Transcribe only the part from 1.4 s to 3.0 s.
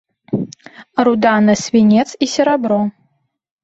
на свінец і серабро.